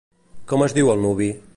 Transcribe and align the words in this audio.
Com 0.53 0.63
es 0.69 0.75
diu 0.79 0.91
el 0.95 1.05
nuvi? 1.07 1.33